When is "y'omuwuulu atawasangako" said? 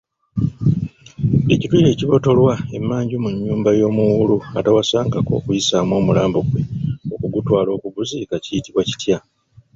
3.79-5.31